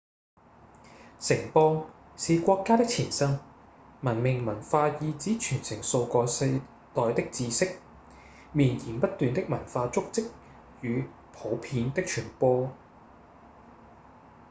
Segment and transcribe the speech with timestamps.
[1.19, 3.39] 城邦是國家的前身
[4.01, 6.59] 文明文化意指傳承數個世
[6.95, 7.77] 代的知識、
[8.51, 10.31] 綿延不斷的文化足跡
[10.81, 12.71] 與普遍的傳播